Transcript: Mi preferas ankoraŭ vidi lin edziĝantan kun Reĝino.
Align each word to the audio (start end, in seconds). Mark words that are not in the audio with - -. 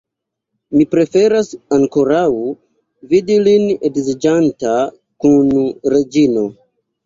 Mi 0.77 0.85
preferas 0.95 1.51
ankoraŭ 1.77 2.23
vidi 3.13 3.37
lin 3.45 3.69
edziĝantan 3.93 4.99
kun 5.29 5.57
Reĝino. 5.97 6.51